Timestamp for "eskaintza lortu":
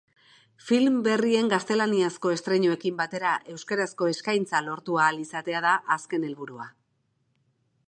4.15-4.99